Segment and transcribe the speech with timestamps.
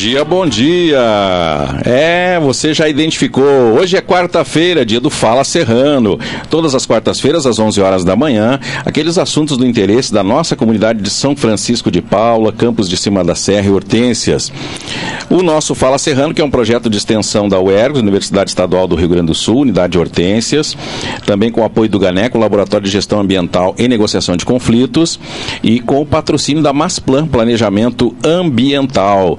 [0.00, 0.98] Dia, bom dia.
[1.84, 3.44] É, você já identificou.
[3.78, 6.18] Hoje é quarta-feira, dia do Fala Serrano.
[6.48, 11.02] Todas as quartas-feiras, às 11 horas da manhã, aqueles assuntos do interesse da nossa comunidade
[11.02, 14.50] de São Francisco de Paula, Campos de Cima da Serra e Hortências.
[15.28, 18.96] O nosso Fala Serrano, que é um projeto de extensão da UERGS, Universidade Estadual do
[18.96, 20.74] Rio Grande do Sul, Unidade de Hortências,
[21.26, 25.20] também com o apoio do GANECO, Laboratório de Gestão Ambiental e Negociação de Conflitos,
[25.62, 29.38] e com o patrocínio da Masplan, Planejamento Ambiental.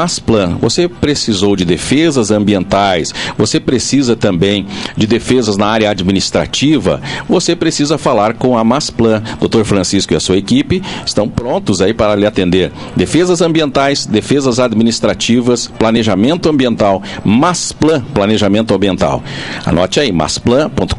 [0.00, 7.54] Masplan, você precisou de defesas ambientais, você precisa também de defesas na área administrativa, você
[7.54, 9.22] precisa falar com a Masplan.
[9.38, 9.62] Dr.
[9.62, 12.72] Francisco e a sua equipe estão prontos aí para lhe atender.
[12.96, 19.22] Defesas ambientais, defesas administrativas, planejamento ambiental, Masplan Planejamento Ambiental.
[19.66, 20.96] Anote aí, masplan.com.br.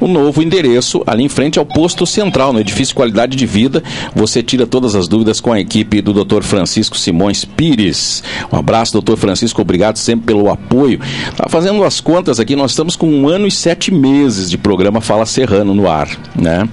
[0.00, 3.82] O novo endereço, ali em frente ao posto central, no edifício Qualidade de Vida,
[4.14, 6.42] você tira todas as dúvidas com a equipe do Dr.
[6.42, 8.22] Francisco Simão Pires.
[8.52, 11.00] Um abraço, doutor Francisco, obrigado sempre pelo apoio.
[11.36, 15.00] Tá fazendo as contas aqui, nós estamos com um ano e sete meses de programa
[15.00, 16.68] Fala Serrano no ar, né?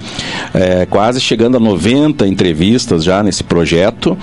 [0.54, 4.16] É, quase chegando a 90 entrevistas já nesse projeto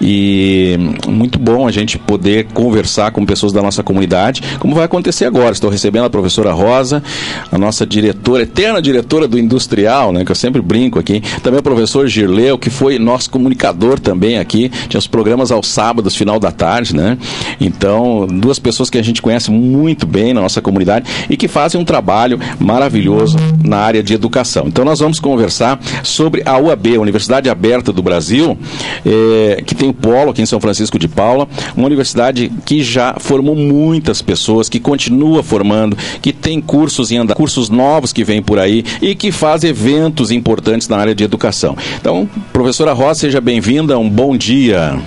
[0.00, 5.24] e muito bom a gente poder conversar com pessoas da nossa comunidade, como vai acontecer
[5.24, 5.52] agora.
[5.52, 7.02] Estou recebendo a professora Rosa,
[7.50, 10.24] a nossa diretora, eterna diretora do Industrial, né?
[10.24, 11.22] Que eu sempre brinco aqui.
[11.42, 14.70] Também o professor Girleu, que foi nosso comunicador também aqui.
[14.88, 17.18] Tinha os programas ao sábados, final da tarde, né?
[17.60, 21.80] Então, duas pessoas que a gente conhece muito bem na nossa comunidade e que fazem
[21.80, 24.64] um trabalho maravilhoso na área de educação.
[24.66, 28.56] Então, nós vamos conversar sobre a UAB, Universidade Aberta do Brasil,
[29.04, 33.14] eh, que tem o polo aqui em São Francisco de Paula, uma universidade que já
[33.18, 38.42] formou muitas pessoas, que continua formando, que tem cursos em andar, cursos novos que vêm
[38.42, 41.76] por aí e que faz eventos importantes na área de educação.
[42.00, 44.98] Então, professora Rosa, seja bem-vinda, um bom dia.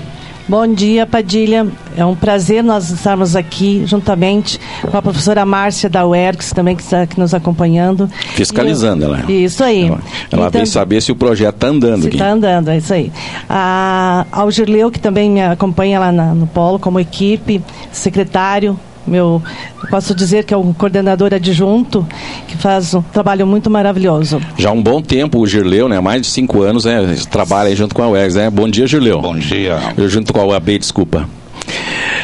[0.48, 1.68] Bom dia, Padilha.
[1.98, 4.58] É um prazer nós estarmos aqui juntamente
[4.90, 8.10] com a professora Márcia da UERGS, também que está aqui nos acompanhando.
[8.34, 9.30] Fiscalizando eu, ela.
[9.30, 9.88] Isso aí.
[9.88, 10.00] Ela,
[10.32, 12.08] ela então, vem saber se o projeto está andando.
[12.08, 13.12] Está andando, é isso aí.
[13.50, 19.42] A, ao Girleu, que também me acompanha lá na, no Polo como equipe, secretário, meu,
[19.90, 22.08] posso dizer que é um coordenador adjunto
[22.48, 24.42] que faz um trabalho muito maravilhoso.
[24.58, 26.00] Já há um bom tempo o Girleu, né?
[26.00, 27.16] Mais de cinco anos, né?
[27.30, 28.50] Trabalha junto com a UERGS, né?
[28.50, 29.22] Bom dia, Girleu.
[29.22, 29.80] Bom dia.
[29.98, 31.28] Eu junto com a UAB, desculpa.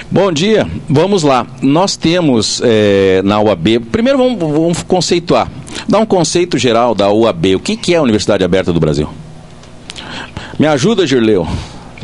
[0.09, 1.45] Bom dia, vamos lá.
[1.61, 5.49] Nós temos é, na UAB, primeiro vamos, vamos, conceituar,
[5.89, 7.55] dar um conceito geral da UAB.
[7.55, 9.09] O que, que é a Universidade Aberta do Brasil?
[10.59, 11.47] Me ajuda, Girleu.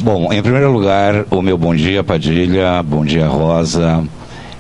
[0.02, 4.04] Bom, em primeiro lugar, o meu bom dia, Padilha, bom dia, Rosa,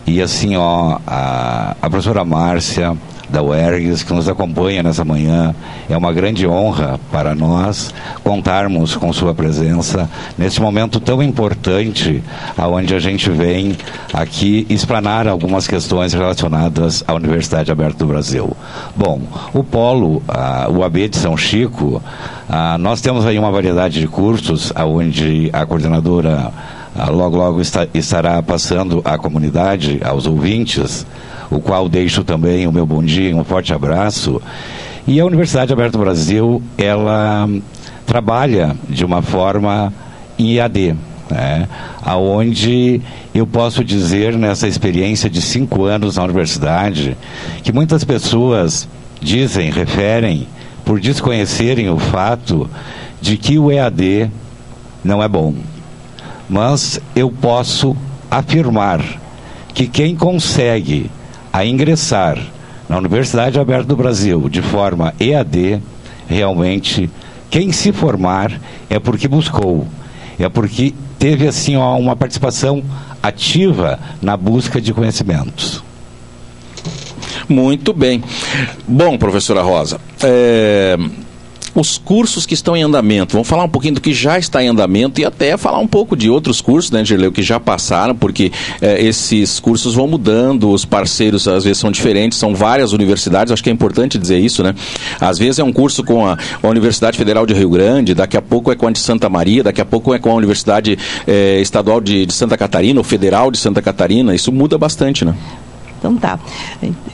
[0.09, 2.97] e assim, ó, a, a professora Márcia
[3.29, 5.53] da UERGS, que nos acompanha nessa manhã,
[5.87, 7.93] é uma grande honra para nós
[8.23, 12.23] contarmos com sua presença nesse momento tão importante,
[12.57, 13.77] aonde a gente vem
[14.11, 18.51] aqui explanar algumas questões relacionadas à Universidade Aberta do Brasil.
[18.95, 19.21] Bom,
[19.53, 20.23] o Polo,
[20.73, 22.01] o AB de São Chico,
[22.79, 26.51] nós temos aí uma variedade de cursos, aonde a coordenadora
[27.09, 31.05] logo logo está, estará passando à comunidade, aos ouvintes,
[31.49, 34.41] o qual deixo também o meu bom dia um forte abraço.
[35.07, 37.47] E a Universidade Aberta do Brasil, ela
[38.05, 39.93] trabalha de uma forma
[40.37, 40.95] IAD,
[41.29, 41.67] né?
[42.01, 43.01] aonde
[43.33, 47.17] eu posso dizer nessa experiência de cinco anos na universidade
[47.63, 48.87] que muitas pessoas
[49.21, 50.47] dizem, referem,
[50.85, 52.69] por desconhecerem o fato
[53.21, 54.29] de que o EAD
[55.03, 55.53] não é bom
[56.49, 57.95] mas eu posso
[58.29, 59.01] afirmar
[59.73, 61.09] que quem consegue
[61.53, 62.37] a ingressar
[62.87, 65.81] na Universidade Aberta do Brasil de forma EAD,
[66.27, 67.09] realmente,
[67.49, 68.51] quem se formar
[68.89, 69.87] é porque buscou,
[70.39, 72.83] é porque teve assim uma participação
[73.21, 75.83] ativa na busca de conhecimentos.
[77.47, 78.23] Muito bem.
[78.87, 80.97] Bom, professora Rosa, é,
[81.75, 83.33] os cursos que estão em andamento.
[83.33, 86.15] Vamos falar um pouquinho do que já está em andamento e até falar um pouco
[86.15, 88.51] de outros cursos, né, Gerleu, que já passaram, porque
[88.81, 93.63] é, esses cursos vão mudando, os parceiros às vezes são diferentes, são várias universidades, acho
[93.63, 94.73] que é importante dizer isso, né?
[95.19, 98.41] Às vezes é um curso com a, a Universidade Federal de Rio Grande, daqui a
[98.41, 101.59] pouco é com a de Santa Maria, daqui a pouco é com a Universidade é,
[101.61, 105.35] Estadual de, de Santa Catarina, ou Federal de Santa Catarina, isso muda bastante, né?
[105.99, 106.39] Então tá.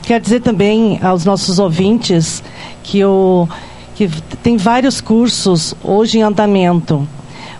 [0.02, 2.42] Quero dizer também aos nossos ouvintes
[2.84, 3.48] que o
[3.96, 4.08] que
[4.42, 7.08] tem vários cursos hoje em andamento,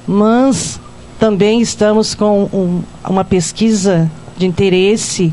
[0.06, 0.78] mas
[1.18, 5.32] também estamos com um, uma pesquisa de interesse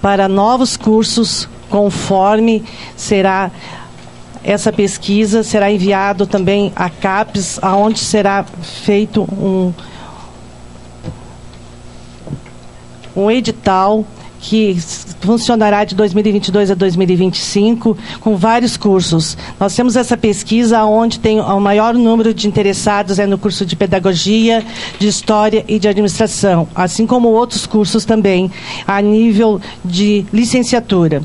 [0.00, 2.64] para novos cursos, conforme
[2.96, 3.50] será
[4.44, 9.72] essa pesquisa será enviado também a CAPES, aonde será feito um
[13.16, 14.04] um edital
[14.46, 14.76] que
[15.20, 19.38] funcionará de 2022 a 2025 com vários cursos.
[19.58, 23.74] Nós temos essa pesquisa onde tem o maior número de interessados é no curso de
[23.74, 24.62] pedagogia,
[24.98, 28.50] de história e de administração, assim como outros cursos também
[28.86, 31.22] a nível de licenciatura.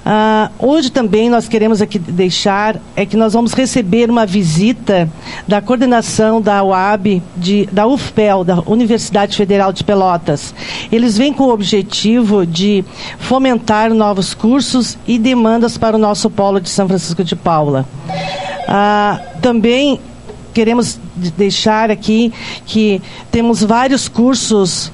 [0.00, 5.08] Uh, hoje também nós queremos aqui deixar é que nós vamos receber uma visita
[5.46, 10.54] da coordenação da UAB, de, da UFPEL, da Universidade Federal de Pelotas.
[10.90, 12.82] Eles vêm com o objetivo de
[13.18, 17.86] fomentar novos cursos e demandas para o nosso polo de São Francisco de Paula.
[18.08, 20.00] Uh, também
[20.54, 20.98] queremos
[21.36, 22.32] deixar aqui
[22.64, 24.90] que temos vários cursos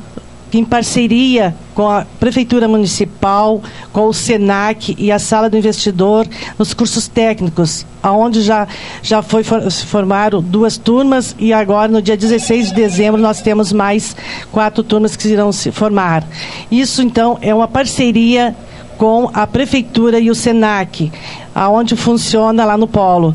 [0.53, 3.61] em parceria com a Prefeitura Municipal,
[3.93, 6.27] com o SENAC e a Sala do Investidor,
[6.59, 8.67] nos cursos técnicos, aonde já,
[9.03, 13.73] já foi se formaram duas turmas e agora, no dia 16 de dezembro, nós temos
[13.73, 14.17] mais
[14.51, 16.25] quatro turmas que irão se formar.
[16.71, 18.55] Isso, então, é uma parceria
[18.97, 21.13] com a Prefeitura e o SENAC,
[21.55, 23.35] aonde funciona lá no Polo.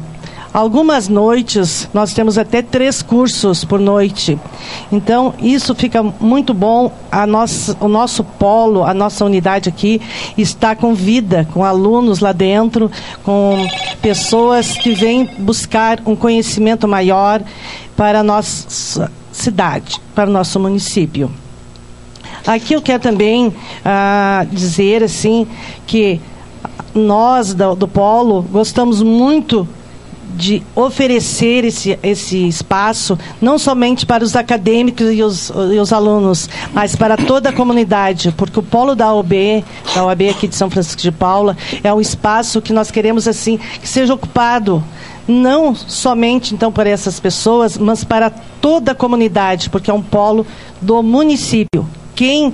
[0.53, 4.37] Algumas noites, nós temos até três cursos por noite.
[4.91, 6.91] Então, isso fica muito bom.
[7.09, 10.01] A nossa, o nosso polo, a nossa unidade aqui,
[10.37, 12.91] está com vida, com alunos lá dentro,
[13.23, 13.65] com
[14.01, 17.41] pessoas que vêm buscar um conhecimento maior
[17.95, 21.31] para a nossa cidade, para o nosso município.
[22.45, 23.53] Aqui eu quero também
[23.85, 25.47] ah, dizer assim
[25.87, 26.19] que
[26.93, 29.65] nós do, do Polo gostamos muito
[30.35, 36.49] de oferecer esse, esse espaço, não somente para os acadêmicos e os, e os alunos,
[36.73, 39.63] mas para toda a comunidade, porque o polo da OB,
[39.93, 43.57] da OAB aqui de São Francisco de Paula, é um espaço que nós queremos assim
[43.57, 44.83] que seja ocupado
[45.27, 50.45] não somente então por essas pessoas, mas para toda a comunidade, porque é um polo
[50.81, 51.87] do município.
[52.15, 52.53] Quem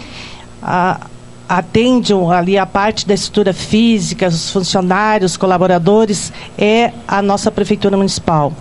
[0.62, 1.00] ah,
[1.48, 8.52] atende ali a parte da estrutura física, os funcionários, colaboradores, é a nossa Prefeitura Municipal.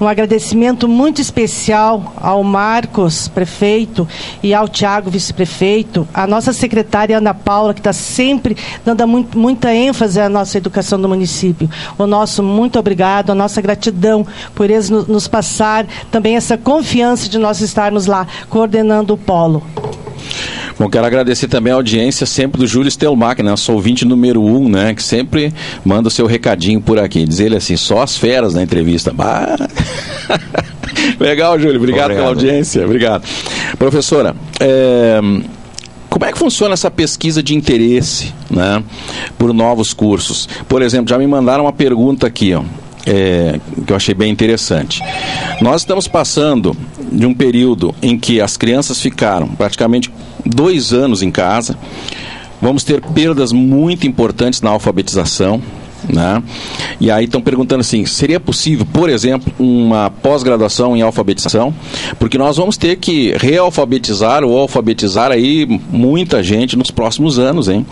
[0.00, 4.06] Um agradecimento muito especial ao Marcos, prefeito,
[4.42, 9.74] e ao Tiago, vice-prefeito, a nossa secretária Ana Paula, que está sempre dando muito, muita
[9.74, 11.68] ênfase à nossa educação do município.
[11.98, 17.38] O nosso muito obrigado, a nossa gratidão por eles nos passar também essa confiança de
[17.38, 19.62] nós estarmos lá coordenando o polo.
[20.78, 23.50] Bom, quero agradecer também a audiência sempre do Júlio Stelmach, né?
[23.50, 24.94] Nosso ouvinte número um, né?
[24.94, 25.52] Que sempre
[25.84, 27.24] manda o seu recadinho por aqui.
[27.24, 29.12] Diz ele assim, só as feras na entrevista.
[29.12, 29.56] Bah.
[31.18, 31.78] Legal, Júlio.
[31.78, 32.84] Obrigado, Obrigado, pela audiência.
[32.84, 33.24] Obrigado.
[33.78, 35.18] Professora, é,
[36.10, 38.82] como é que funciona essa pesquisa de interesse né,
[39.38, 40.48] por novos cursos?
[40.68, 42.62] Por exemplo, já me mandaram uma pergunta aqui, ó,
[43.06, 45.02] é, que eu achei bem interessante.
[45.60, 46.76] Nós estamos passando
[47.12, 50.10] de um período em que as crianças ficaram praticamente
[50.46, 51.76] dois anos em casa.
[52.60, 55.60] Vamos ter perdas muito importantes na alfabetização.
[56.12, 56.42] Né?
[57.00, 61.74] E aí estão perguntando assim: seria possível, por exemplo, uma pós-graduação em alfabetização?
[62.18, 67.84] Porque nós vamos ter que realfabetizar ou alfabetizar aí muita gente nos próximos anos, hein?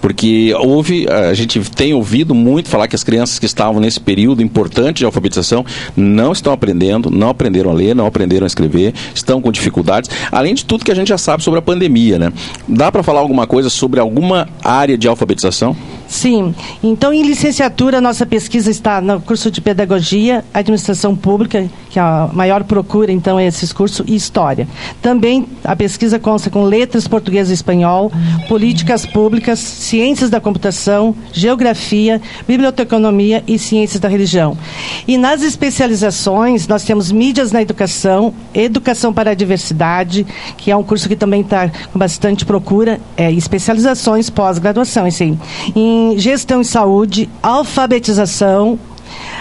[0.00, 4.42] Porque houve, a gente tem ouvido muito falar que as crianças que estavam nesse período
[4.42, 5.64] importante de alfabetização
[5.96, 10.54] não estão aprendendo, não aprenderam a ler, não aprenderam a escrever, estão com dificuldades, além
[10.54, 12.32] de tudo que a gente já sabe sobre a pandemia, né?
[12.68, 15.76] Dá para falar alguma coisa sobre alguma área de alfabetização?
[16.08, 16.54] Sim.
[16.82, 22.64] Então, em licenciatura, nossa pesquisa está no curso de Pedagogia, Administração Pública, que a maior
[22.64, 24.66] procura, então, é esses cursos, e História.
[25.00, 28.10] Também a pesquisa consta com Letras, Português e Espanhol,
[28.48, 34.58] Políticas Públicas, Ciências da Computação, Geografia, Biblioteconomia e Ciências da Religião.
[35.06, 40.82] E nas especializações, nós temos Mídias na Educação, Educação para a Diversidade, que é um
[40.82, 45.38] curso que também está com bastante procura, é, especializações pós-graduação, assim.
[45.76, 48.80] Em gestão em saúde, alfabetização,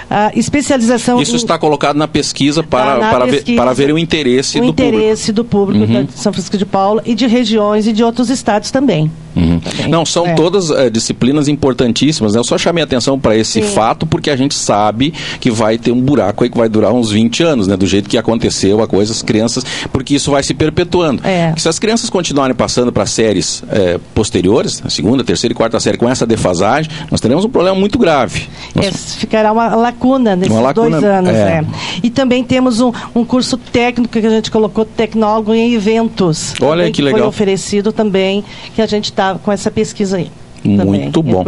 [0.03, 1.22] Uh, especialização.
[1.22, 1.36] Isso em...
[1.36, 4.67] está colocado na pesquisa para, tá para, pesquisa, ver, para ver o interesse o do
[4.67, 5.33] interesse público.
[5.33, 6.03] do público uhum.
[6.05, 9.12] de São Francisco de Paula e de regiões e de outros estados também.
[9.35, 9.59] Uhum.
[9.59, 9.87] também.
[9.87, 10.33] Não, são é.
[10.33, 12.33] todas é, disciplinas importantíssimas.
[12.33, 12.39] Né?
[12.39, 13.67] Eu só chamei atenção para esse Sim.
[13.73, 17.11] fato porque a gente sabe que vai ter um buraco aí que vai durar uns
[17.11, 17.75] 20 anos, né?
[17.75, 21.25] Do jeito que aconteceu a coisa, as crianças, porque isso vai se perpetuando.
[21.25, 21.53] É.
[21.57, 25.97] Se as crianças continuarem passando para séries é, posteriores, a segunda, terceira e quarta série,
[25.97, 28.47] com essa defasagem, nós teremos um problema muito grave.
[28.75, 29.15] Nós...
[29.15, 31.31] ficará uma lacuna nesses lacuna, dois anos.
[31.31, 31.33] É.
[31.33, 31.65] é.
[32.01, 36.53] E também temos um, um, curso técnico que a gente colocou tecnólogo em eventos.
[36.61, 37.19] Olha que legal.
[37.19, 38.43] Foi oferecido também,
[38.75, 40.31] que a gente está com essa pesquisa aí.
[40.63, 41.43] Muito bom.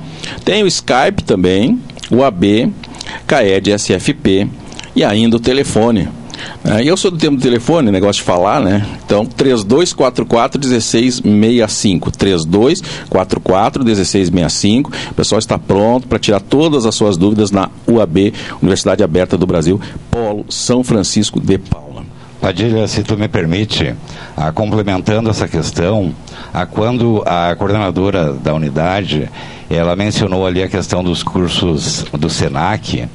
[0.46, 1.78] Tem o Skype também,
[2.10, 4.48] uabcaedsfp
[4.96, 6.08] e ainda o telefone
[6.86, 8.86] eu sou do tempo do telefone, negócio de falar, né?
[9.06, 12.12] Então, 3244-1665.
[12.12, 14.92] 3244-1665.
[15.12, 19.48] O pessoal está pronto para tirar todas as suas dúvidas na UAB, Universidade Aberta do
[19.48, 19.82] Brasil,
[20.12, 22.04] Polo São Francisco de Paula.
[22.42, 23.94] Padilha, se tu me permite,
[24.36, 26.14] a, complementando essa questão,
[26.54, 29.30] a, quando a coordenadora da unidade,
[29.70, 33.10] ela mencionou ali a questão dos cursos do SENAC,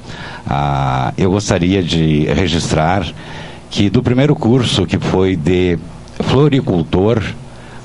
[0.46, 3.06] ah, eu gostaria de registrar
[3.70, 5.78] que do primeiro curso, que foi de
[6.20, 7.22] floricultor,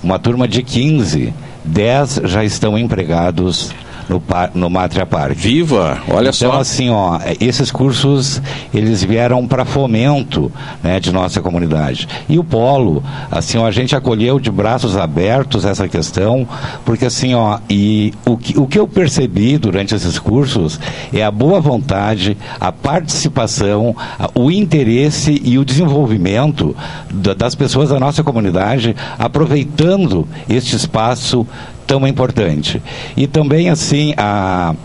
[0.04, 1.34] uma turma de 15,
[1.66, 3.74] 10 já estão empregados
[4.10, 4.22] no,
[4.56, 5.38] no Mátria Park.
[5.38, 6.02] Viva!
[6.10, 6.48] Olha então, só.
[6.48, 8.42] Então, assim, ó, esses cursos,
[8.74, 10.52] eles vieram para fomento
[10.84, 12.08] né, de nossa comunidade.
[12.28, 16.48] E o Polo, assim, ó, a gente acolheu de braços abertos essa questão,
[16.84, 20.80] porque assim, ó, e o que, o que eu percebi durante esses cursos
[21.14, 23.96] é a boa vontade, a participação,
[24.34, 26.76] o interesse e o desenvolvimento
[27.12, 31.46] das pessoas da nossa comunidade, aproveitando este espaço
[31.90, 32.80] tão importante.
[33.18, 34.76] E também, assim, a,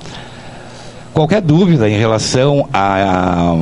[1.13, 3.57] qualquer dúvida em relação a, a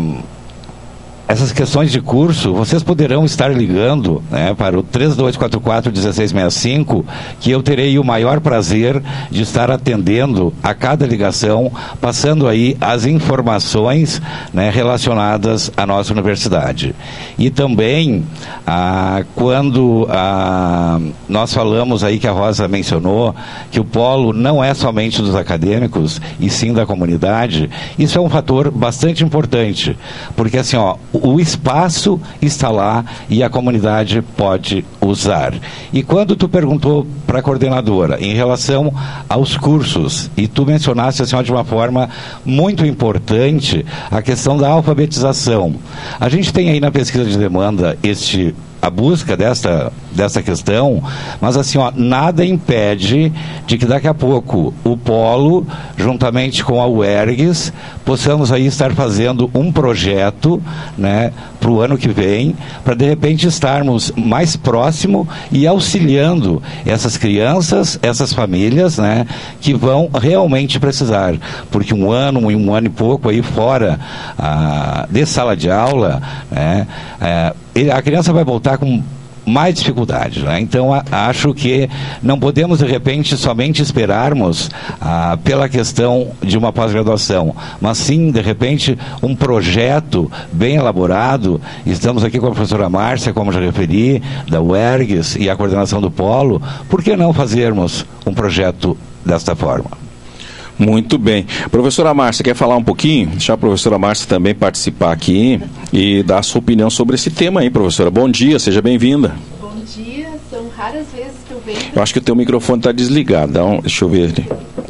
[1.32, 7.02] essas questões de curso, vocês poderão estar ligando né, para o 3244-1665,
[7.40, 11.72] que eu terei o maior prazer de estar atendendo a cada ligação,
[12.02, 14.20] passando aí as informações
[14.52, 16.94] né, relacionadas à nossa universidade.
[17.38, 18.26] E também,
[18.66, 23.34] ah, quando ah, nós falamos aí que a Rosa mencionou,
[23.70, 28.28] que o polo não é somente dos acadêmicos, e sim da comunidade, isso é um
[28.28, 29.96] fator bastante importante,
[30.36, 35.54] porque assim, ó, o espaço está lá e a comunidade pode usar.
[35.92, 38.92] E quando tu perguntou para a coordenadora em relação
[39.28, 42.10] aos cursos, e tu mencionaste assim, de uma forma
[42.44, 45.74] muito importante a questão da alfabetização.
[46.18, 51.00] A gente tem aí na pesquisa de demanda este a busca dessa, dessa questão,
[51.40, 53.32] mas assim, ó, nada impede
[53.64, 55.64] de que daqui a pouco o Polo,
[55.96, 57.72] juntamente com a UERGS,
[58.04, 60.60] possamos aí estar fazendo um projeto
[60.98, 67.16] né, para o ano que vem, para de repente estarmos mais próximo e auxiliando essas
[67.16, 69.28] crianças, essas famílias né,
[69.60, 71.34] que vão realmente precisar.
[71.70, 74.00] Porque um ano, um ano e pouco aí fora
[74.36, 76.20] ah, de sala de aula,
[76.50, 76.88] né,
[77.20, 77.54] é,
[77.92, 79.02] a criança vai voltar com
[79.44, 80.42] mais dificuldades.
[80.42, 80.60] Né?
[80.60, 81.88] Então, a, acho que
[82.22, 88.40] não podemos, de repente, somente esperarmos ah, pela questão de uma pós-graduação, mas sim, de
[88.40, 91.60] repente, um projeto bem elaborado.
[91.84, 96.10] Estamos aqui com a professora Márcia, como já referi, da UERGS e a coordenação do
[96.10, 96.62] Polo.
[96.88, 100.11] Por que não fazermos um projeto desta forma?
[100.82, 101.46] Muito bem.
[101.70, 103.28] Professora Márcia, quer falar um pouquinho?
[103.28, 105.60] Deixar a professora Márcia também participar aqui
[105.92, 108.10] e dar a sua opinião sobre esse tema aí, professora.
[108.10, 109.32] Bom dia, seja bem-vinda.
[109.60, 111.78] Bom dia, são raras vezes que eu venho.
[111.94, 113.52] Eu acho que o teu microfone está desligado.
[113.52, 114.32] Então, deixa eu ver.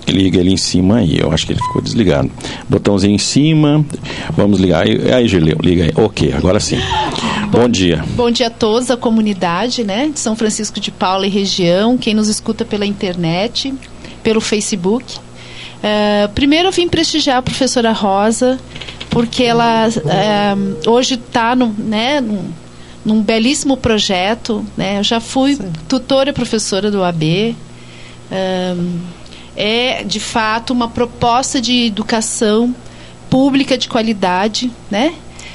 [0.09, 2.31] Liga ele em cima aí, eu acho que ele ficou desligado.
[2.69, 3.85] Botãozinho em cima,
[4.35, 4.85] vamos ligar.
[4.87, 5.93] Aí, aí Gileu, liga aí.
[5.95, 6.79] Ok, agora sim.
[7.51, 8.03] Bom, bom, dia.
[8.17, 12.15] Bom dia a todos, a comunidade né, de São Francisco de Paula e região, quem
[12.15, 13.75] nos escuta pela internet,
[14.23, 15.19] pelo Facebook.
[15.83, 18.59] Uh, primeiro eu vim prestigiar a professora Rosa,
[19.11, 22.53] porque ela uh, hoje está né, num,
[23.05, 24.65] num, belíssimo projeto.
[24.77, 24.99] Né?
[24.99, 25.73] Eu já fui Sim.
[25.89, 27.57] tutora e professora do AB.
[28.31, 29.01] Uh,
[29.57, 32.75] é, de fato, uma proposta de educação
[33.29, 35.13] pública de qualidade, né?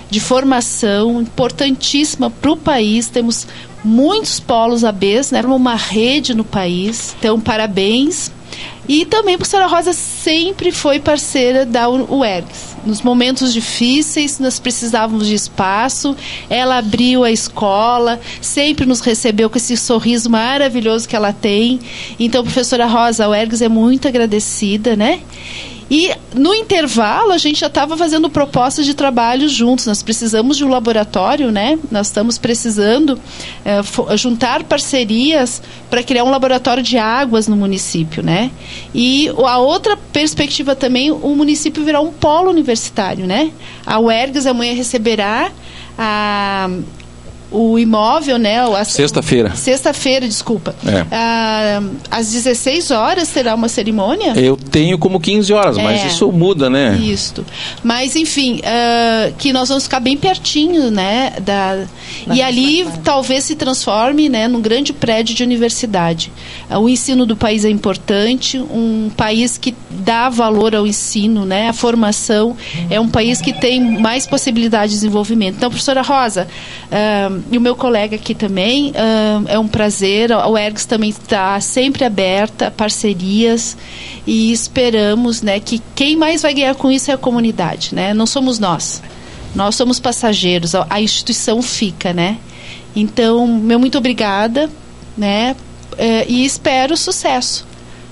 [0.10, 3.08] de formação importantíssima para o país.
[3.08, 3.48] Temos
[3.84, 5.42] muitos polos ABs, né?
[5.42, 7.16] uma rede no país.
[7.18, 8.30] Então, parabéns
[8.88, 12.78] e também a professora Rosa sempre foi parceira da UERGS.
[12.86, 16.16] Nos momentos difíceis, nós precisávamos de espaço,
[16.50, 21.80] ela abriu a escola, sempre nos recebeu com esse sorriso maravilhoso que ela tem.
[22.18, 25.20] Então, professora Rosa, a UERGS é muito agradecida, né?
[25.90, 29.86] E no intervalo a gente já estava fazendo propostas de trabalho juntos.
[29.86, 31.80] Nós precisamos de um laboratório, né?
[31.90, 33.20] Nós estamos precisando
[33.64, 33.82] é,
[34.18, 38.52] juntar parcerias para criar um laboratório de águas no município, né?
[38.94, 43.52] E a outra perspectiva também, o município virar um polo universitário, né?
[43.86, 45.52] A UERGS amanhã receberá
[45.98, 46.70] a,
[47.52, 48.58] o imóvel, né?
[48.86, 49.56] Sexta-feira.
[49.56, 50.76] Sexta-feira, desculpa.
[50.86, 51.06] É.
[51.12, 54.34] Ah, às 16 horas será uma cerimônia?
[54.36, 56.08] Eu tenho como 15 horas, mas É.
[56.08, 56.98] isso muda, né?
[56.98, 57.46] Isto.
[57.84, 61.34] Mas, enfim, ah, que nós vamos ficar bem pertinho, né?
[61.42, 61.86] Da,
[62.34, 66.32] e ali talvez se transforme né, num grande prédio de universidade.
[66.70, 71.70] Ah, o ensino do país é importante, um país que dá valor ao ensino, né?
[71.70, 72.56] A formação
[72.90, 75.56] é um país que tem mais possibilidade de desenvolvimento.
[75.56, 76.48] Então, professora Rosa,
[76.92, 80.32] ah, e o meu colega aqui também, ah, é um prazer.
[80.32, 83.78] A UERGS também está sempre aberta a parcerias
[84.26, 88.14] e esperamos né, que quem mais vai ganhar com isso é a comunidade, né?
[88.14, 89.02] Não somos nós.
[89.54, 92.38] Nós somos passageiros, a, a instituição fica, né?
[92.96, 94.70] Então, meu muito obrigada,
[95.18, 95.56] né?
[95.98, 97.67] Eh, e espero sucesso.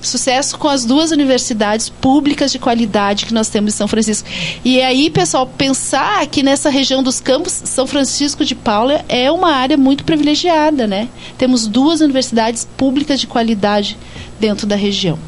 [0.06, 4.28] Sucesso com as duas universidades públicas de qualidade que nós temos em São Francisco.
[4.64, 9.52] E aí, pessoal, pensar que nessa região dos campos, São Francisco de Paula é uma
[9.52, 11.08] área muito privilegiada, né?
[11.36, 13.96] Temos duas universidades públicas de qualidade
[14.38, 15.18] dentro da região.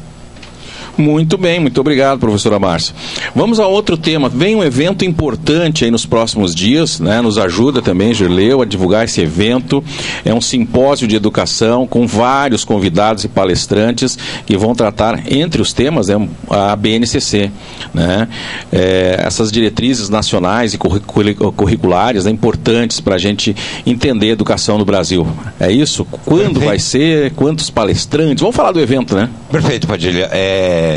[0.99, 2.93] Muito bem, muito obrigado, professora Márcia.
[3.33, 4.27] Vamos a outro tema.
[4.27, 7.21] Vem um evento importante aí nos próximos dias, né?
[7.21, 9.81] Nos ajuda também, Gerleu, a divulgar esse evento.
[10.25, 15.71] É um simpósio de educação com vários convidados e palestrantes que vão tratar, entre os
[15.71, 17.49] temas, né, a BNCC,
[17.93, 18.27] né?
[18.69, 24.83] É, essas diretrizes nacionais e curriculares né, importantes para a gente entender a educação no
[24.83, 25.25] Brasil.
[25.57, 26.03] É isso?
[26.03, 26.65] Quando Perfeito.
[26.65, 27.31] vai ser?
[27.35, 28.41] Quantos palestrantes?
[28.41, 29.29] Vamos falar do evento, né?
[29.49, 30.29] Perfeito, Padilha.
[30.33, 30.88] É,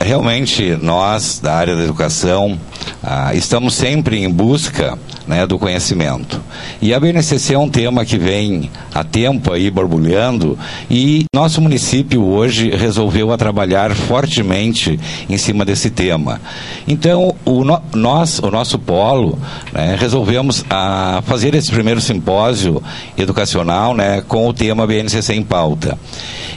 [0.00, 2.58] realmente, nós, da área da educação,
[3.02, 6.40] ah, estamos sempre em busca né, do conhecimento.
[6.80, 10.58] E a BNCC é um tema que vem há tempo aí borbulhando
[10.90, 16.40] e nosso município hoje resolveu a trabalhar fortemente em cima desse tema.
[16.86, 19.38] Então, o no- nós, o nosso polo,
[19.72, 22.82] né, resolvemos ah, fazer esse primeiro simpósio
[23.16, 25.98] educacional né, com o tema BNCC em pauta.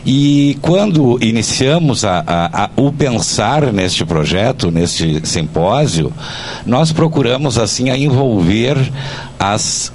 [0.03, 6.11] E quando iniciamos a- a- a- o pensar neste projeto, neste simpósio,
[6.65, 8.60] nós procuramos assim a envolver
[9.39, 9.91] as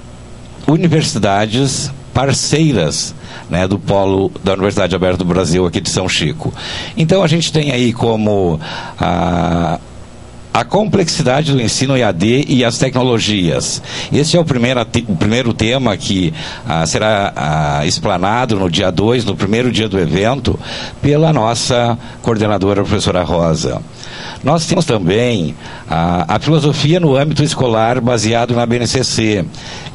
[0.67, 3.13] universidades parceiras
[3.49, 6.53] né, do polo da Universidade Aberta do Brasil aqui de São Chico.
[6.95, 8.59] Então a gente tem aí como
[8.99, 9.79] a
[10.57, 13.79] a complexidade do ensino EAD e as tecnologias.
[14.11, 16.33] Este é o primeiro, o primeiro tema que
[16.67, 20.59] ah, será ah, explanado no dia 2, no primeiro dia do evento,
[20.99, 23.83] pela nossa coordenadora, professora Rosa.
[24.43, 25.55] Nós temos também
[25.89, 29.45] a, a filosofia no âmbito escolar baseado na BNCC,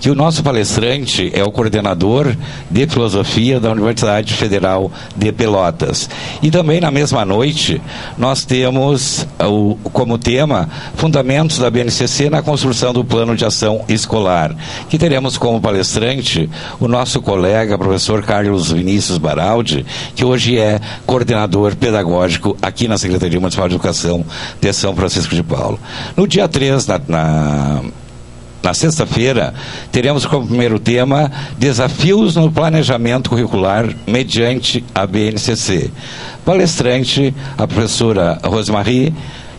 [0.00, 2.36] que o nosso palestrante é o coordenador
[2.70, 6.08] de filosofia da Universidade Federal de Pelotas.
[6.42, 7.80] E também na mesma noite
[8.18, 10.51] nós temos ah, o, como tema
[10.94, 14.54] Fundamentos da BNCC na construção do plano de ação escolar,
[14.88, 16.48] que teremos como palestrante
[16.80, 19.84] o nosso colega, professor Carlos Vinícius Baraldi,
[20.14, 24.24] que hoje é coordenador pedagógico aqui na Secretaria Municipal de Educação
[24.60, 25.78] de São Francisco de Paulo.
[26.16, 27.82] No dia 3, na, na
[28.62, 29.52] na sexta-feira,
[29.90, 35.90] teremos como primeiro tema Desafios no Planejamento Curricular mediante a BNCC.
[36.44, 39.12] Palestrante, a professora Rosemarie,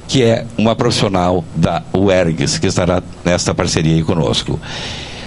[0.08, 4.60] que é uma profissional da UERGS, que estará nesta parceria aí conosco.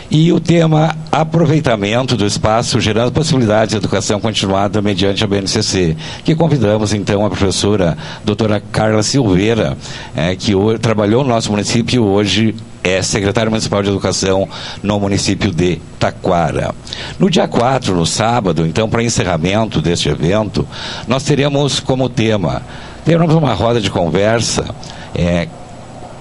[0.09, 6.35] E o tema aproveitamento do espaço gerando possibilidades de educação continuada mediante a BNCC, que
[6.35, 9.77] convidamos então a professora doutora Carla Silveira,
[10.15, 14.49] eh, que hoje, trabalhou no nosso município e hoje é secretária municipal de educação
[14.81, 16.73] no município de Taquara.
[17.19, 20.67] No dia 4, no sábado, então, para encerramento deste evento,
[21.09, 22.63] nós teremos como tema,
[23.07, 24.67] teremos uma roda de conversa,
[25.15, 25.49] eh,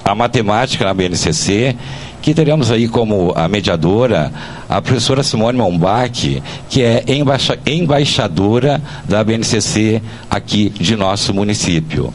[0.03, 1.75] a matemática na BNCC,
[2.21, 4.31] que teremos aí como a mediadora
[4.69, 12.13] a professora Simone Mombach, que é embaixa- embaixadora da BNCC aqui de nosso município.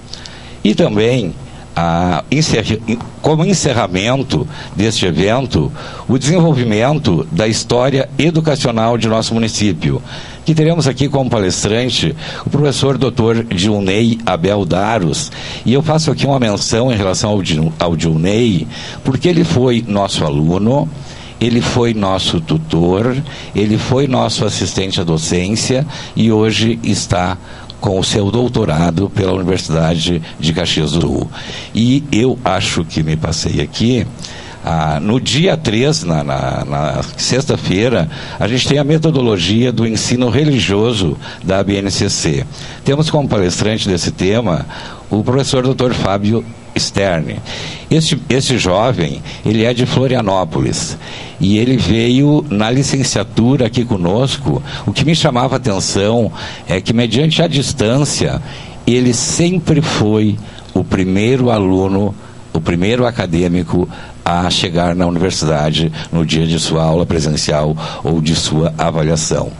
[0.64, 1.34] E também,
[3.22, 5.70] como encerramento deste evento,
[6.08, 10.02] o desenvolvimento da história educacional de nosso município,
[10.50, 12.12] que teremos aqui como palestrante
[12.44, 13.44] o professor Dr.
[13.54, 15.30] Dilney Abel Daros.
[15.64, 18.66] E eu faço aqui uma menção em relação ao, Dil- ao Dilney,
[19.04, 20.88] porque ele foi nosso aluno,
[21.40, 23.16] ele foi nosso tutor,
[23.54, 25.86] ele foi nosso assistente à docência
[26.16, 27.38] e hoje está
[27.80, 31.30] com o seu doutorado pela Universidade de Caxias do Sul.
[31.72, 34.04] E eu acho que me passei aqui.
[34.64, 40.28] Ah, no dia 3, na, na, na sexta-feira, a gente tem a metodologia do ensino
[40.28, 42.44] religioso da BNCC.
[42.84, 44.66] Temos como palestrante desse tema
[45.10, 45.92] o professor Dr.
[45.94, 46.44] Fábio
[46.78, 47.36] Stern.
[47.90, 50.96] Este, este jovem, ele é de Florianópolis
[51.40, 54.62] e ele veio na licenciatura aqui conosco.
[54.86, 56.30] O que me chamava a atenção
[56.68, 58.40] é que, mediante a distância,
[58.86, 60.38] ele sempre foi
[60.72, 62.14] o primeiro aluno,
[62.52, 63.88] o primeiro acadêmico
[64.24, 69.50] a chegar na universidade no dia de sua aula presencial ou de sua avaliação.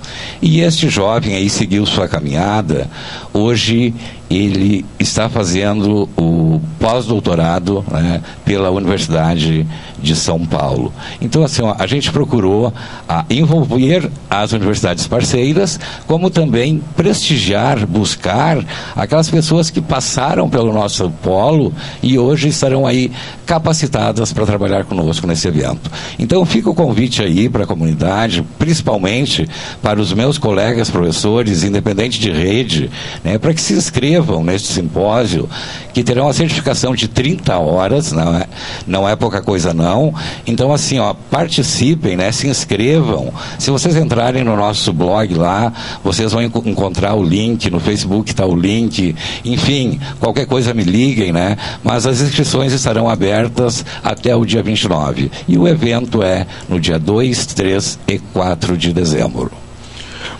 [0.40, 2.88] E este jovem aí seguiu sua caminhada.
[3.32, 3.94] Hoje
[4.30, 9.66] ele está fazendo o pós-doutorado né, pela Universidade
[10.00, 10.92] de São Paulo.
[11.20, 12.72] Então, assim, a gente procurou
[13.08, 18.64] a, envolver as universidades parceiras, como também prestigiar, buscar
[18.94, 23.10] aquelas pessoas que passaram pelo nosso polo e hoje estarão aí
[23.44, 25.90] capacitadas para trabalhar conosco nesse evento.
[26.18, 29.48] Então, fica o convite aí para a comunidade, principalmente
[29.82, 32.88] para os meus colegas professores, independente de rede,
[33.24, 35.48] né, para que se inscrevam inscrevam neste simpósio,
[35.92, 38.46] que terão a certificação de 30 horas, não é,
[38.86, 40.14] não é pouca coisa não.
[40.46, 43.32] Então, assim, ó, participem, né, se inscrevam.
[43.58, 45.72] Se vocês entrarem no nosso blog lá,
[46.04, 50.84] vocês vão enco encontrar o link, no Facebook está o link, enfim, qualquer coisa me
[50.84, 51.56] liguem, né?
[51.82, 55.30] Mas as inscrições estarão abertas até o dia 29.
[55.48, 59.69] E o evento é no dia 2, 3 e 4 de dezembro.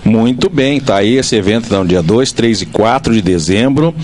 [0.05, 3.95] Muito bem, tá aí esse evento no dia 2, 3 e 4 de dezembro,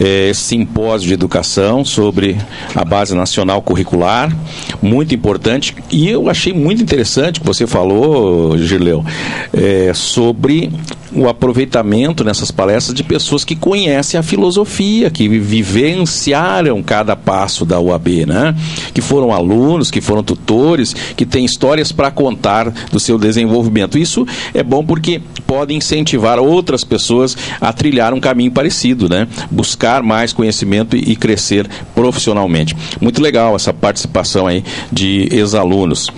[0.00, 2.36] é, esse simpósio de educação sobre
[2.74, 4.34] a base nacional curricular,
[4.82, 5.74] muito importante.
[5.90, 9.04] E eu achei muito interessante que você falou, Girleu,
[9.52, 10.70] é, sobre
[11.14, 17.80] o aproveitamento nessas palestras de pessoas que conhecem a filosofia, que vivenciaram cada passo da
[17.80, 18.54] UAB, né?
[18.92, 23.96] Que foram alunos, que foram tutores, que têm histórias para contar do seu desenvolvimento.
[23.96, 29.28] Isso é bom porque pode incentivar outras pessoas a trilhar um caminho parecido, né?
[29.50, 32.74] Buscar mais conhecimento e crescer profissionalmente.
[33.00, 36.10] Muito legal essa participação aí de ex-alunos.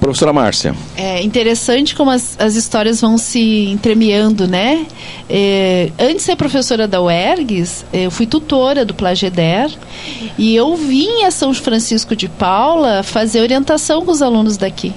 [0.00, 0.74] Professora Márcia.
[0.96, 4.86] É interessante como as, as histórias vão se entremeando, né?
[5.28, 9.70] É, antes de ser professora da UERGS, eu fui tutora do Plageder
[10.38, 14.92] e eu vim a São Francisco de Paula fazer orientação com os alunos daqui.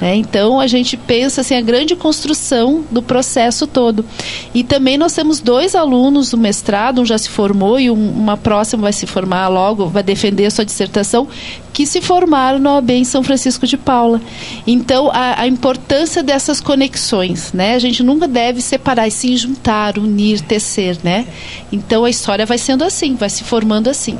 [0.00, 0.16] Né?
[0.16, 4.04] Então a gente pensa assim a grande construção do processo todo.
[4.54, 8.36] E também nós temos dois alunos do mestrado, um já se formou e um, uma
[8.36, 11.28] próxima vai se formar logo, vai defender a sua dissertação,
[11.80, 14.20] que se formaram na OAB em São Francisco de Paula.
[14.66, 17.74] Então a, a importância dessas conexões, né?
[17.74, 21.24] A gente nunca deve separar e se juntar, unir, tecer, né?
[21.72, 24.18] Então a história vai sendo assim, vai se formando assim.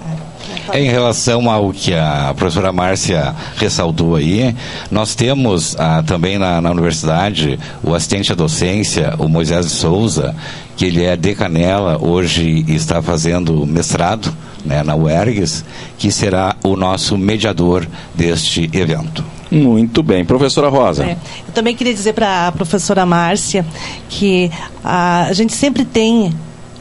[0.72, 4.56] Em relação ao que a professora Márcia ressaltou aí,
[4.90, 10.34] nós temos ah, também na, na, universidade o assistente à docência, o Moisés de Souza,
[10.78, 15.64] que ele é de Canela, hoje está fazendo mestrado né, na UERGS,
[15.98, 19.24] que será o nosso mediador deste evento.
[19.50, 20.24] Muito bem.
[20.24, 21.04] Professora Rosa.
[21.04, 23.66] É, eu também queria dizer para a professora Márcia
[24.08, 24.50] que
[24.84, 26.32] a, a gente sempre tem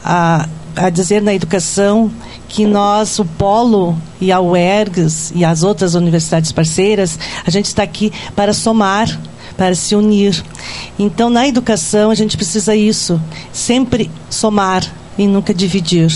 [0.04, 2.10] a, a dizer na educação
[2.48, 7.82] que nós, o Polo e a UERGS e as outras universidades parceiras, a gente está
[7.82, 9.20] aqui para somar,
[9.56, 10.42] para se unir.
[10.98, 13.20] Então, na educação, a gente precisa isso,
[13.52, 14.84] sempre somar,
[15.20, 16.10] e nunca dividir.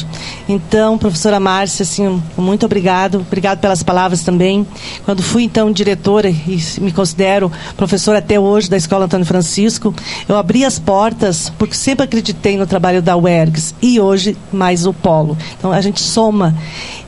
[0.48, 4.66] Então, professora Márcia, assim, muito obrigado, obrigado pelas palavras também.
[5.04, 9.94] Quando fui então diretora e me considero professora até hoje da Escola Antônio Francisco,
[10.26, 14.94] eu abri as portas porque sempre acreditei no trabalho da UERGS e hoje mais o
[14.94, 15.36] Polo.
[15.58, 16.54] Então a gente soma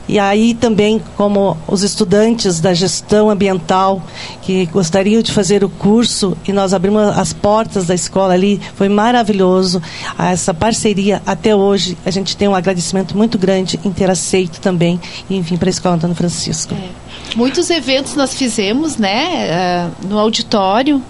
[0.07, 4.01] e aí também, como os estudantes da gestão ambiental
[4.41, 8.87] que gostariam de fazer o curso e nós abrimos as portas da escola ali, foi
[8.87, 9.81] maravilhoso.
[10.17, 14.99] Essa parceria até hoje, a gente tem um agradecimento muito grande em ter aceito também
[15.29, 16.73] e vir para a Escola Antônio Francisco.
[16.73, 17.07] É.
[17.35, 21.03] Muitos eventos nós fizemos, né, uh, no auditório.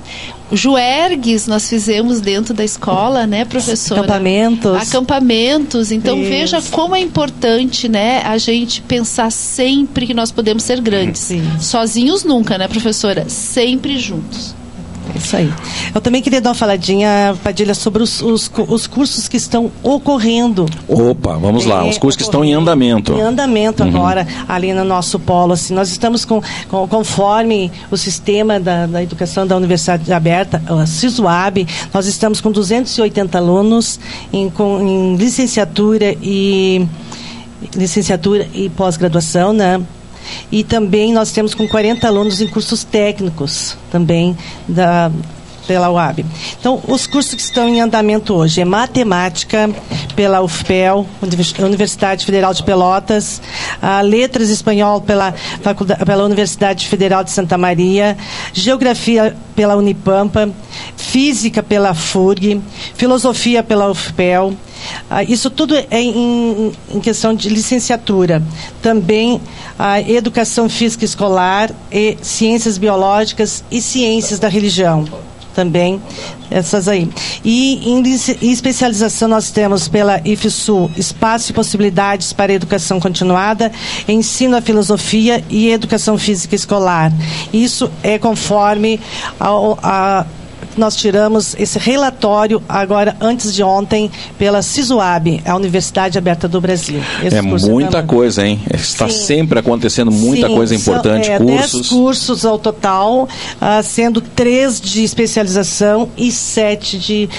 [0.51, 4.01] Juergues nós fizemos dentro da escola, né, professora?
[4.01, 4.77] Acampamentos.
[4.77, 5.91] Acampamentos.
[5.91, 6.29] Então Isso.
[6.29, 11.29] veja como é importante, né, a gente pensar sempre que nós podemos ser grandes.
[11.59, 13.27] Sozinhos nunca, né, professora?
[13.27, 14.55] Sempre juntos.
[15.15, 15.51] Isso aí.
[15.93, 20.65] Eu também queria dar uma faladinha, Padilha, sobre os, os, os cursos que estão ocorrendo.
[20.87, 23.13] Opa, vamos lá, É, os cursos que estão em andamento.
[23.13, 23.89] Em andamento Uhum.
[23.89, 25.53] agora, ali no nosso polo.
[25.53, 30.85] Assim, nós estamos com, com- conforme o sistema da, da educação da Universidade Aberta, a
[30.85, 33.99] CISUAB, nós estamos com 280 alunos
[34.31, 36.85] em, com, em licenciatura e
[37.75, 39.81] licenciatura e pós-graduação, né?
[40.51, 44.37] E também nós temos com 40 alunos em cursos técnicos também
[44.67, 45.11] da
[45.67, 46.25] pela UAB.
[46.57, 49.69] Então, os cursos que estão em andamento hoje é matemática
[50.15, 53.41] pela UFPEL, Univers- Universidade Federal de Pelotas,
[54.05, 58.17] letras espanhol pela, faculdade, pela Universidade Federal de Santa Maria,
[58.53, 60.49] geografia pela Unipampa,
[60.95, 62.61] física pela FURG,
[62.95, 64.53] filosofia pela UFPEL,
[65.09, 68.41] ah, isso tudo é em, em questão de licenciatura.
[68.81, 69.41] Também
[69.77, 75.05] a educação física escolar e ciências biológicas e ciências da religião.
[75.55, 75.99] Também
[76.51, 77.09] essas aí.
[77.43, 77.99] E em,
[78.43, 83.71] em especialização nós temos pela IFSU Espaço e Possibilidades para Educação Continuada,
[84.07, 87.11] Ensino à Filosofia e Educação Física Escolar.
[87.51, 88.99] Isso é conforme
[89.39, 90.27] ao- a
[90.79, 97.01] nós tiramos esse relatório agora, antes de ontem, pela CISUAB, a Universidade Aberta do Brasil.
[97.23, 98.59] Esse É muita coisa, hein?
[98.73, 99.25] Está Sim.
[99.25, 101.81] sempre acontecendo muita Sim, coisa são, importante, é, cursos.
[101.81, 103.27] 10 cursos ao total,
[103.59, 107.29] ah, sendo três de especialização e sete de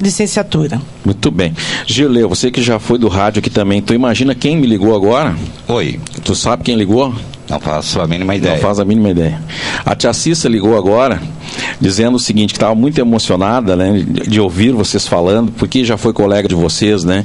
[0.00, 0.80] licenciatura.
[1.04, 1.54] Muito bem.
[1.86, 5.34] Gileu, você que já foi do rádio aqui também, tu imagina quem me ligou agora?
[5.68, 7.14] Oi, Tu sabe quem ligou?
[7.48, 8.56] não faço a mínima ideia.
[8.56, 9.40] Não faz a mínima ideia.
[9.84, 11.22] A tia Cissa ligou agora,
[11.80, 16.12] dizendo o seguinte, que estava muito emocionada, né, de, ouvir vocês falando, porque já foi
[16.12, 17.24] colega de vocês, né,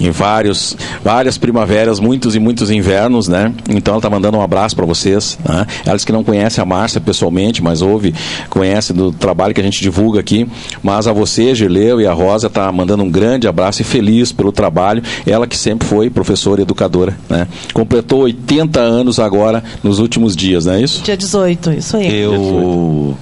[0.00, 4.74] em vários, várias primaveras, muitos e muitos invernos, né, então ela está mandando um abraço
[4.74, 8.14] para vocês, né, ela disse que não conhece a Márcia pessoalmente, mas ouve,
[8.48, 10.46] conhece do trabalho que a gente divulga aqui,
[10.82, 14.52] mas a você, Gileu e a Rosa, está mandando um grande abraço e feliz pelo
[14.52, 20.36] trabalho, ela que sempre foi professora e educadora, né, completou 80 anos agora, nos últimos
[20.36, 21.02] dias, não é isso?
[21.02, 22.14] Dia 18, isso aí.
[22.14, 23.16] Eu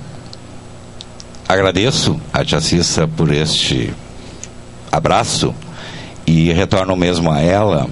[1.52, 3.92] agradeço a Tia Cissa por este
[4.90, 5.52] abraço
[6.26, 7.88] e retorno mesmo a ela.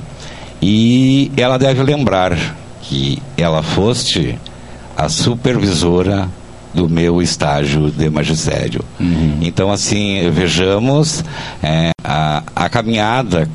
[0.62, 2.36] E ela deve lembrar
[2.82, 4.38] que ela foste
[4.96, 6.28] a supervisora
[6.72, 8.84] do meu estágio de magistério.
[9.40, 11.24] Então, assim, vejamos
[11.62, 13.48] é, a, a caminhada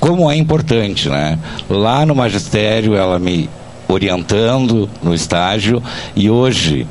[0.00, 1.38] como é importante, né?
[1.68, 3.48] Lá no magistério, ela me
[3.88, 5.82] orientando no estágio
[6.16, 6.86] e hoje,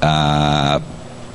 [0.00, 0.80] ah,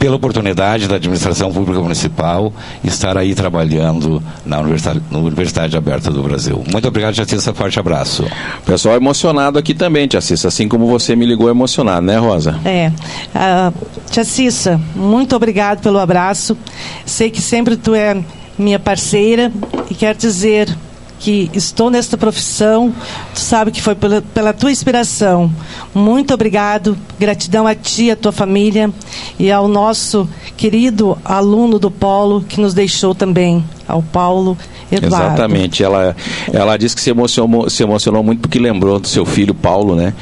[0.06, 6.22] pela oportunidade da administração pública municipal, estar aí trabalhando na Universidade, na Universidade Aberta do
[6.22, 6.64] Brasil.
[6.72, 7.56] Muito obrigado, Jacissa.
[7.56, 8.24] Forte abraço.
[8.68, 12.60] Pessoal emocionado aqui também, Tia Cissa, assim como você me ligou emocionado, né, Rosa?
[12.64, 12.92] É.
[13.34, 13.74] Ah,
[14.12, 16.56] tia Cissa, muito obrigado pelo abraço.
[17.04, 18.16] Sei que sempre tu é
[18.60, 19.52] minha parceira
[19.90, 20.70] e quero dizer
[21.20, 22.94] que estou nesta profissão,
[23.34, 25.52] tu sabe que foi pela, pela tua inspiração.
[25.94, 28.92] Muito obrigado, gratidão a ti, a tua família
[29.40, 34.58] e ao nosso querido aluno do Polo que nos deixou também, ao Paulo
[34.92, 35.28] Eduardo.
[35.28, 35.84] Exatamente.
[35.84, 36.16] Ela,
[36.52, 40.14] ela disse que se emocionou, se emocionou muito porque lembrou do seu filho Paulo, né?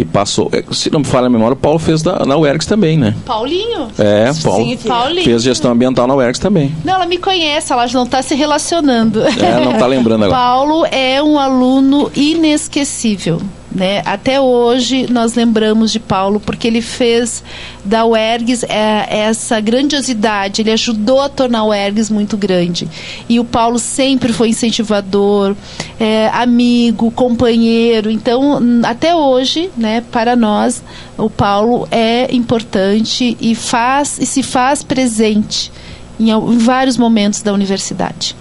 [0.00, 0.48] Que passou.
[0.50, 3.14] eh, Se não me falha a memória, o Paulo fez da, na UERGS também, né?
[3.26, 3.88] Paulinho?
[3.98, 4.64] É, Paulo.
[4.64, 5.24] Sim, Paulinho.
[5.24, 6.74] Fez gestão ambiental na UERGS também.
[6.82, 9.22] Não, ela me conhece, ela não está se relacionando.
[9.22, 10.40] É, não tá lembrando agora.
[10.40, 13.42] Paulo é um aluno inesquecível.
[13.72, 14.02] Né?
[14.04, 17.42] Até hoje nós lembramos de Paulo porque ele fez
[17.84, 22.88] da UERGS é, essa grandiosidade, ele ajudou a tornar a UERGS muito grande.
[23.28, 25.54] E o Paulo sempre foi incentivador,
[26.00, 28.10] é, amigo, companheiro.
[28.10, 30.82] Então, até hoje, né, para nós,
[31.16, 35.70] o Paulo é importante e faz e se faz presente
[36.18, 38.34] em, em vários momentos da universidade.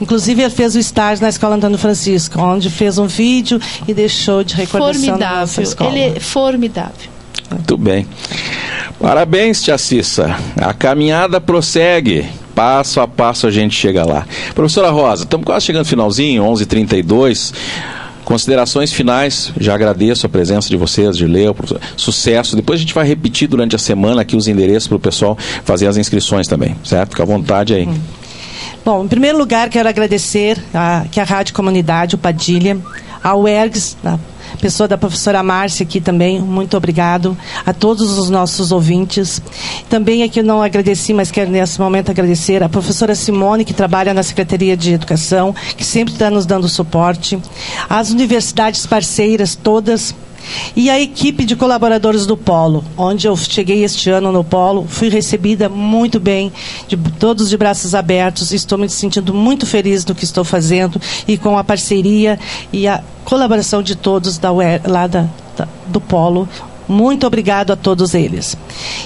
[0.00, 4.42] Inclusive, ele fez o estágio na Escola Antônio Francisco, onde fez um vídeo e deixou
[4.44, 5.62] de recordação na nossa Formidável.
[5.62, 5.90] escola.
[5.90, 7.10] Ele é formidável.
[7.50, 8.06] Muito bem.
[9.00, 10.36] Parabéns, Tia Cissa.
[10.56, 12.26] A caminhada prossegue.
[12.54, 14.26] Passo a passo a gente chega lá.
[14.54, 17.52] Professora Rosa, estamos quase chegando no finalzinho, 11h32.
[18.24, 21.80] Considerações finais, já agradeço a presença de vocês, de Leo, professor.
[21.96, 22.54] sucesso.
[22.54, 25.86] Depois a gente vai repetir durante a semana aqui os endereços para o pessoal fazer
[25.88, 27.10] as inscrições também, certo?
[27.10, 27.88] Fica à vontade aí.
[28.82, 32.78] Bom, em primeiro lugar, quero agradecer a, que a Rádio Comunidade, o Padilha,
[33.22, 34.18] a UERGS, a
[34.58, 39.40] pessoa da professora Márcia aqui também, muito obrigado a todos os nossos ouvintes.
[39.88, 44.14] Também aqui eu não agradeci, mas quero nesse momento agradecer a professora Simone, que trabalha
[44.14, 47.38] na Secretaria de Educação, que sempre está nos dando suporte,
[47.88, 50.14] as universidades parceiras todas,
[50.74, 55.08] E a equipe de colaboradores do Polo, onde eu cheguei este ano no Polo, fui
[55.08, 56.52] recebida muito bem,
[56.88, 58.52] de, todos de braços abertos.
[58.52, 62.38] Estou me sentindo muito feliz no que estou fazendo e com a parceria
[62.72, 65.26] e a colaboração de todos da, lá da,
[65.56, 66.48] da, do Polo.
[66.88, 68.56] Muito obrigado a todos eles.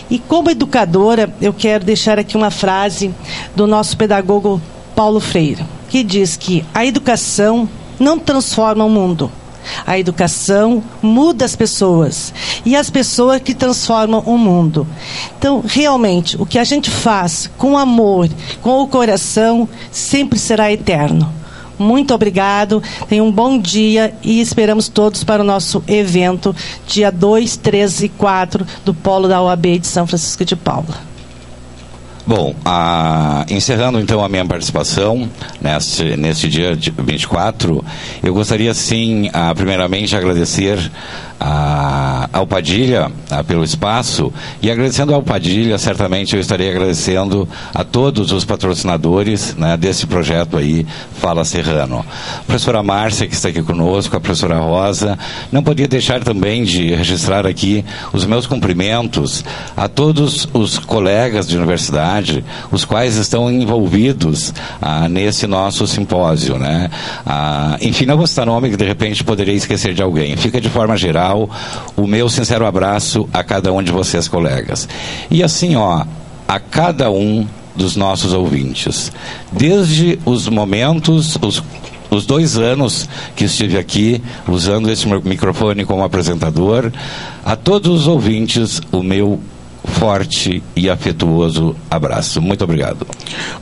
[0.08, 3.14] E como educadora, eu quero deixar aqui uma frase
[3.54, 4.60] do nosso pedagogo
[4.96, 7.68] Paulo Freire, que diz que a educação
[7.98, 9.30] não transforma o mundo
[9.86, 12.32] a educação muda as pessoas
[12.64, 14.86] e as pessoas que transformam o mundo.
[15.38, 18.28] Então, realmente, o que a gente faz com amor,
[18.62, 21.32] com o coração, sempre será eterno.
[21.78, 26.54] Muito obrigado, tenham um bom dia e esperamos todos para o nosso evento,
[26.86, 31.13] dia 2, 3 e 4 do Polo da OAB de São Francisco de Paula.
[32.26, 35.28] Bom, a, encerrando então a minha participação
[35.60, 37.84] neste, neste dia 24,
[38.22, 40.78] eu gostaria sim, a, primeiramente, agradecer
[41.38, 47.84] a, ao Padilha a, pelo espaço e agradecendo ao Padilha, certamente eu estarei agradecendo a
[47.84, 50.86] todos os patrocinadores né, desse projeto aí,
[51.18, 52.04] Fala Serrano.
[52.38, 55.18] A professora Márcia, que está aqui conosco, a professora Rosa,
[55.50, 59.44] não podia deixar também de registrar aqui os meus cumprimentos
[59.76, 66.58] a todos os colegas de universidade, os quais estão envolvidos ah, nesse nosso simpósio.
[66.58, 66.90] Né?
[67.26, 70.36] Ah, enfim, não vou citar nome que de repente poderia esquecer de alguém.
[70.36, 71.23] Fica de forma geral
[71.96, 74.88] o meu sincero abraço a cada um de vocês, colegas.
[75.30, 76.04] E assim, ó,
[76.46, 79.10] a cada um dos nossos ouvintes.
[79.50, 81.62] Desde os momentos, os,
[82.10, 86.92] os dois anos que estive aqui usando esse microfone como apresentador,
[87.44, 89.40] a todos os ouvintes, o meu
[89.84, 92.40] forte e afetuoso abraço.
[92.40, 93.06] Muito obrigado.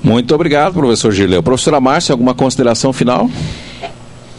[0.02, 1.42] Muito obrigado, professor Gileu.
[1.42, 3.28] Professora Márcia, alguma consideração final?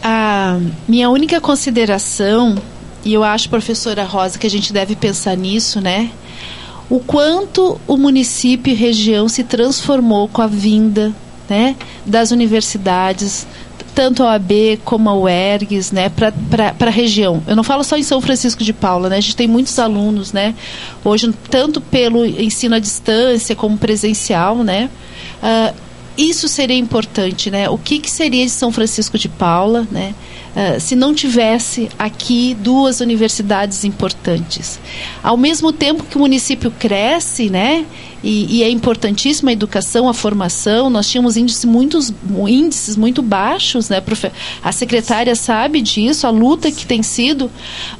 [0.02, 0.58] A
[0.88, 2.56] minha única consideração
[3.04, 6.10] e eu acho, professora Rosa, que a gente deve pensar nisso, né?
[6.88, 11.14] O quanto o município e região se transformou com a vinda
[11.48, 13.46] né, das universidades,
[13.94, 17.42] tanto a OAB como a UERGS, né, para a região.
[17.46, 20.32] Eu não falo só em São Francisco de Paula, né, a gente tem muitos alunos,
[20.32, 20.54] né,
[21.04, 24.90] hoje, tanto pelo ensino à distância como presencial, né,
[25.42, 25.74] uh,
[26.16, 30.14] isso seria importante, né, o que, que seria de São Francisco de Paula, né,
[30.54, 34.78] uh, se não tivesse aqui duas universidades importantes.
[35.22, 37.86] Ao mesmo tempo que o município cresce, né,
[38.24, 40.88] e, e, é importantíssima a educação, a formação.
[40.88, 42.10] Nós tínhamos índices, muitos,
[42.48, 44.02] índices muito baixos, né?
[44.62, 47.50] A secretária sabe disso, a luta que tem sido,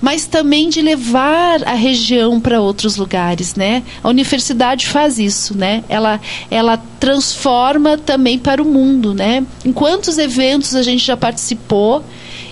[0.01, 3.83] mas também de levar a região para outros lugares, né?
[4.03, 5.85] A universidade faz isso, né?
[5.91, 6.19] Ela,
[6.51, 9.45] ela transforma também para o mundo, né?
[9.63, 12.03] Em quantos eventos a gente já participou?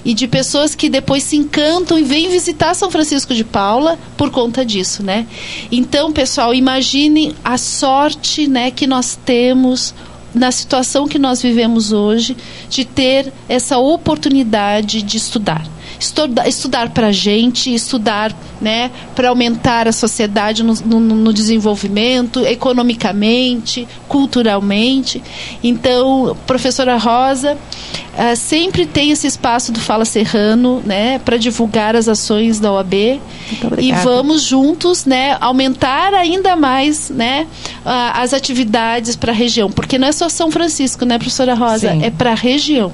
[0.04, 4.30] E de pessoas que depois se encantam e vêm visitar São Francisco de Paula por
[4.30, 5.26] conta disso, né?
[5.70, 9.94] Então, pessoal, imaginem a sorte, né, que nós temos
[10.34, 12.36] na situação que nós vivemos hoje
[12.68, 15.66] de ter essa oportunidade de estudar
[16.02, 22.44] estudar, estudar para a gente, estudar né, para aumentar a sociedade no, no, no, desenvolvimento,
[22.44, 25.22] economicamente, culturalmente.
[25.62, 32.08] Então, professora Rosa uh, sempre tem esse espaço do Fala Serrano né, para divulgar as
[32.08, 32.94] ações da OAB
[33.78, 37.46] e vamos juntos né, aumentar ainda mais né,
[37.84, 41.90] as atividades para a região, porque não é só São Francisco, né, professora Rosa?
[41.92, 42.04] Sim.
[42.04, 42.92] É para a região.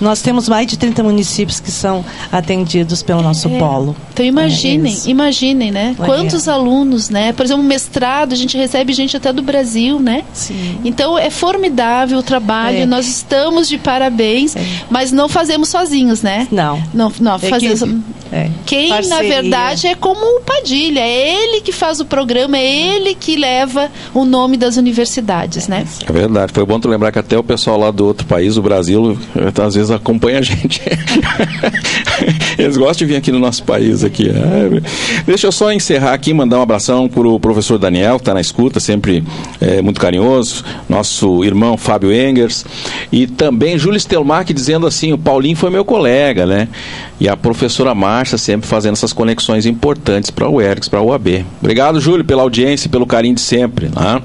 [0.00, 3.58] Nós temos mais de 30 municípios que são atendidos pelo nosso é.
[3.58, 3.96] polo.
[4.12, 5.96] Então imaginem, é imaginem, né?
[5.98, 6.04] É.
[6.04, 7.32] Quantos alunos, né?
[7.32, 10.24] Por exemplo, mestrado, a gente recebe gente até do Brasil, né?
[10.32, 10.78] Sim.
[10.84, 12.86] Então é formidável o trabalho, é.
[12.86, 14.64] nós estamos de parabéns, é.
[14.90, 16.48] mas não fazemos sozinhos, né?
[16.50, 16.82] Não.
[16.92, 17.82] Não, não fazemos.
[18.66, 19.16] Quem, Parceria.
[19.16, 23.36] na verdade, é como o Padilha, é ele que faz o programa, é ele que
[23.36, 25.86] leva o nome das universidades, né?
[26.06, 26.52] É verdade.
[26.52, 29.16] Foi bom tu lembrar que até o pessoal lá do outro país, o Brasil,
[29.62, 30.80] às vezes acompanha a gente.
[32.58, 34.28] Eles gostam de vir aqui no nosso país aqui.
[34.30, 35.22] É.
[35.26, 38.40] Deixa eu só encerrar aqui, mandar um abração para o professor Daniel, que está na
[38.40, 39.24] escuta, sempre
[39.60, 42.64] é, muito carinhoso, nosso irmão Fábio Engers,
[43.10, 46.68] e também Júlio Stelmach dizendo assim, o Paulinho foi meu colega, né?
[47.20, 51.44] E a professora Márcia sempre fazendo essas conexões importantes para o ERGS, para a UAB.
[51.60, 53.86] Obrigado, Júlio, pela audiência e pelo carinho de sempre.
[53.86, 54.20] Né?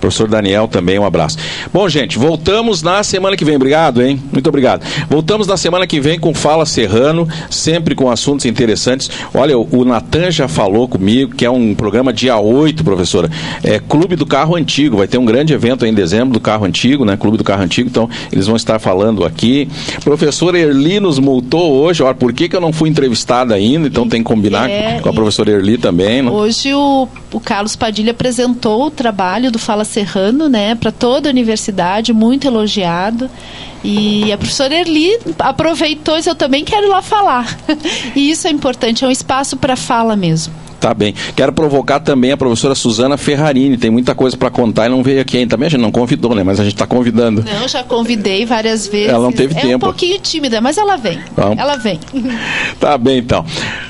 [0.00, 1.38] Professor Daniel também, um abraço.
[1.72, 3.56] Bom, gente, voltamos na semana que vem.
[3.56, 4.22] Obrigado, hein?
[4.30, 4.84] Muito obrigado.
[5.08, 9.08] Voltamos na semana que vem com Fala Serrano, sempre com assuntos interessantes.
[9.32, 13.30] Olha, o Natan já falou comigo que é um programa dia 8, professora.
[13.62, 14.96] É Clube do Carro Antigo.
[14.96, 17.16] Vai ter um grande evento em dezembro do Carro Antigo, né?
[17.16, 17.88] Clube do Carro Antigo.
[17.88, 19.68] Então, eles vão estar falando aqui.
[20.02, 23.86] Professor Erli nos multou hoje, olha, por que, que eu não fui entrevistado convidada ainda,
[23.86, 26.22] então tem que combinar É, com a professora Erli também.
[26.22, 26.30] Né?
[26.30, 31.30] Hoje o, o Carlos Padilha apresentou o trabalho do Fala Serrano, né, para toda a
[31.30, 33.28] universidade, muito elogiado.
[33.84, 37.58] E a professora Erli aproveitou e disse, eu também quero ir lá falar.
[38.16, 40.64] e isso é importante, é um espaço para fala mesmo.
[40.84, 41.14] Tá bem.
[41.34, 43.78] Quero provocar também a professora Suzana Ferrarini.
[43.78, 45.52] Tem muita coisa para contar e não veio aqui ainda.
[45.52, 46.42] Também a gente não convidou, né?
[46.42, 47.42] Mas a gente está convidando.
[47.42, 49.08] Não, já convidei várias vezes.
[49.08, 49.76] Ela não teve é tempo.
[49.76, 51.18] um pouquinho tímida, mas ela vem.
[51.34, 51.58] Vamos.
[51.58, 51.98] Ela vem.
[52.78, 53.46] Tá bem, então.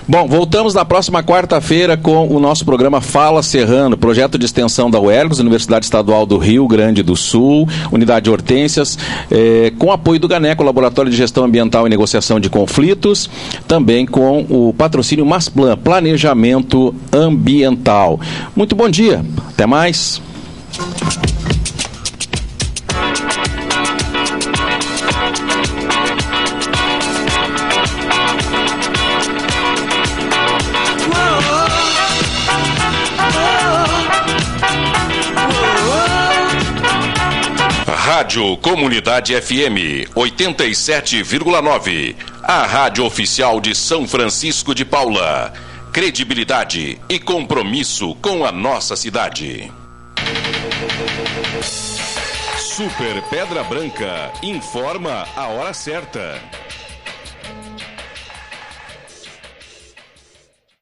[0.07, 5.01] Bom, voltamos na próxima quarta-feira com o nosso programa Fala Serrano, projeto de extensão da
[5.01, 8.99] UERGS, Universidade Estadual do Rio Grande do Sul, Unidade Hortências,
[9.31, 13.31] eh, com apoio do GANECO, Laboratório de Gestão Ambiental e Negociação de Conflitos,
[13.67, 18.21] também com o patrocínio Masplan, Planejamento Ambiental.
[18.55, 20.21] Muito bom dia, até mais.
[38.17, 42.15] Rádio Comunidade FM 87,9.
[42.45, 45.53] A rádio oficial de São Francisco de Paula.
[45.93, 49.69] Credibilidade e compromisso com a nossa cidade.
[52.57, 56.41] Super Pedra Branca informa a hora certa.